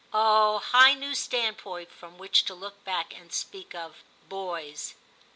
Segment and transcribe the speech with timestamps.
[0.11, 4.95] Oh, high new standpoint from which to look back and speak of * boys'